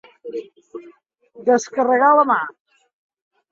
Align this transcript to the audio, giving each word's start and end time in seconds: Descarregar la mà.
Descarregar 1.51 2.09
la 2.23 2.27
mà. 2.33 2.41